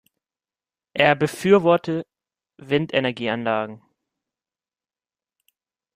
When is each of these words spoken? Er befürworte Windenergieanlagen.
Er 0.95 1.13
befürworte 1.15 2.07
Windenergieanlagen. 2.57 3.83